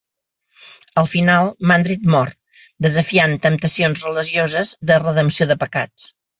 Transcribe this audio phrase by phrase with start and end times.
[1.01, 2.33] Al final, Mandred mor,
[2.87, 6.13] desafiant temptacions religioses de redempció de pecats.